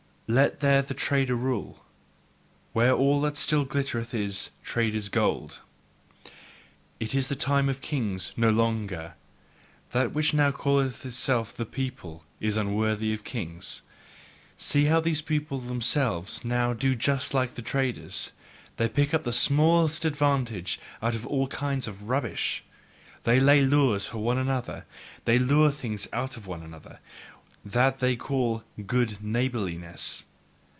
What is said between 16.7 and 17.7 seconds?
do just like the